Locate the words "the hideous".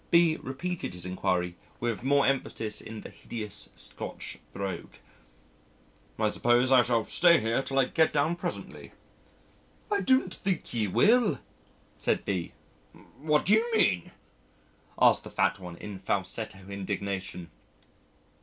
3.01-3.69